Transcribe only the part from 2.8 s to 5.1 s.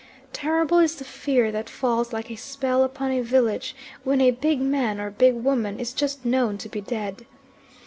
upon a village when a big man,